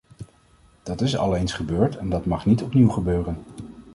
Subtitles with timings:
[0.83, 3.43] Dat is al eens gebeurd en dat mag niet opnieuw gebeuren.